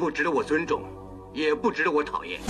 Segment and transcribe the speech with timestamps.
[0.00, 0.82] 不值得我尊重，
[1.34, 2.40] 也不值得我讨厌。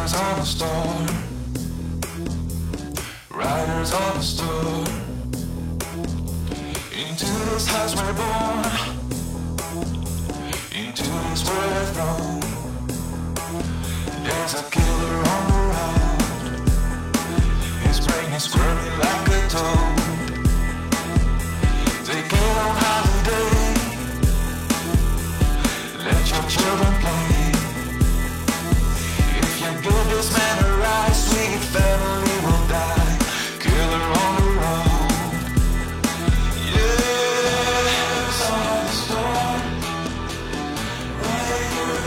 [0.00, 1.06] Riders on the storm.
[3.30, 4.86] Riders on the storm.
[6.90, 8.64] Into this house we're born.
[10.72, 12.40] Into this world we're thrown.
[14.24, 16.22] There's a killer on the road.
[17.82, 19.29] His brain is squirming like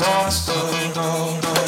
[0.00, 1.61] hands on.